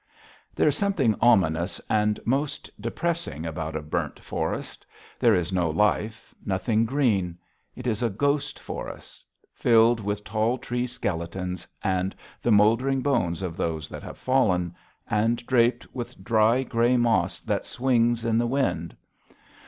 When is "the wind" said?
18.39-18.97